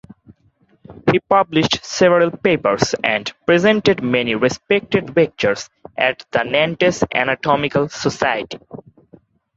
[1.11, 8.57] He published several papers and presented many respected lectures at the Nantes Anatomical Society.